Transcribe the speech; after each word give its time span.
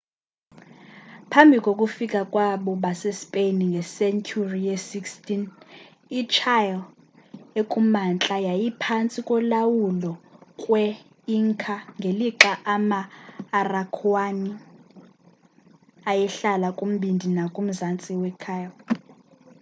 phambi 1.31 1.57
kokufika 1.65 2.21
kwabo 2.33 2.71
base 2.83 3.09
spain 3.21 3.57
ngesenturi 3.71 4.59
ye 4.67 4.75
16th 4.89 5.53
ichile 6.19 6.79
ekumantla 7.59 8.35
yayiphansti 8.47 9.19
kolawulo 9.27 10.11
kwe 10.61 10.83
inca 11.35 11.75
ngelixa 11.97 12.51
ama 12.75 12.99
araucaniani 13.59 14.49
mapuche 14.55 16.09
ayehlala 16.09 16.67
kumbindi 16.77 17.27
nakumzantsi 17.37 18.11
we 18.21 18.29
chile 18.43 18.75